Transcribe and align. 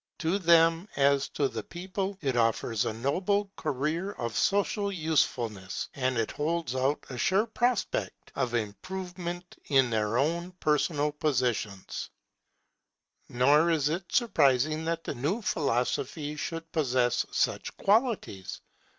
To 0.17 0.39
them, 0.39 0.87
as 0.95 1.29
to 1.29 1.47
the 1.47 1.61
people, 1.61 2.17
it 2.21 2.35
offers 2.35 2.85
a 2.85 2.91
noble 2.93 3.51
career 3.55 4.11
of 4.13 4.35
social 4.35 4.91
usefulness, 4.91 5.89
and 5.93 6.17
it 6.17 6.31
holds 6.31 6.73
out 6.75 7.05
a 7.11 7.19
sure 7.19 7.45
prospect 7.45 8.31
of 8.33 8.55
improvement 8.55 9.59
in 9.65 9.91
their 9.91 10.17
own 10.17 10.53
personal 10.53 11.11
position. 11.11 11.85
Nor 13.29 13.69
is 13.69 13.89
it 13.89 14.11
surprising 14.11 14.85
that 14.85 15.03
the 15.03 15.13
new 15.13 15.39
philosophy 15.39 16.35
should 16.35 16.71
possess 16.71 17.23
such 17.31 17.77
qualities. 17.77 18.59